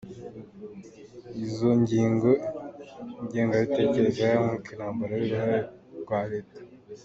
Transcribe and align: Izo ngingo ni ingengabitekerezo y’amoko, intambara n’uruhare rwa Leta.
Izo 1.45 1.69
ngingo 1.81 2.29
ni 2.35 3.19
ingengabitekerezo 3.23 4.21
y’amoko, 4.31 4.67
intambara 4.73 5.13
n’uruhare 5.17 5.57
rwa 6.03 6.19
Leta. 6.31 6.57